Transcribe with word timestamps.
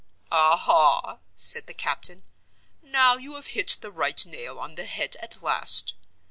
"Aha!" 0.31 1.19
said 1.35 1.67
the 1.67 1.75
captain. 1.75 2.23
"Now 2.81 3.17
you 3.17 3.35
have 3.35 3.45
hit 3.53 3.77
the 3.81 3.91
right 3.91 4.25
nail 4.25 4.59
on 4.59 4.73
the 4.73 4.85
head 4.85 5.15
at 5.21 5.43
last. 5.43 5.93